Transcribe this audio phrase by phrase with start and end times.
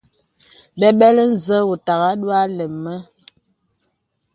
[0.79, 2.95] Bəbələ nzə wò òtà àdógā lēm mə.